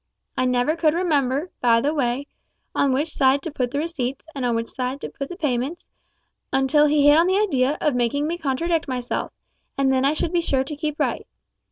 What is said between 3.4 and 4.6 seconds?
to put the receipts, and on